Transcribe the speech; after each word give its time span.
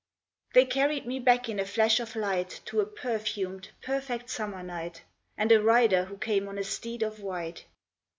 They 0.55 0.65
carried 0.65 1.05
me 1.05 1.19
back 1.19 1.47
in 1.47 1.59
a 1.59 1.63
flash 1.67 1.99
of 1.99 2.15
light 2.15 2.61
To 2.65 2.79
a 2.79 2.87
perfumed, 2.87 3.69
perfect 3.83 4.31
summer 4.31 4.63
night, 4.63 5.03
And 5.37 5.51
a 5.51 5.61
rider 5.61 6.05
who 6.05 6.17
came 6.17 6.47
on 6.47 6.57
a 6.57 6.63
steed 6.63 7.03
of 7.03 7.19
white. 7.21 7.65